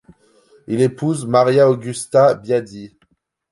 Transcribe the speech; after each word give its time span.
Il 0.65 0.81
épouse 0.81 1.27
Maria 1.27 1.69
Augusta 1.69 2.33
Biadi. 2.33 2.91